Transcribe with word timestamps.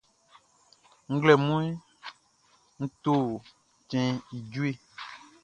Nglɛmunʼn, 1.13 1.79
e 2.83 2.85
to 3.03 3.13
cɛnʼn 3.89 4.17
i 4.35 4.37
jueʼn. 4.51 4.77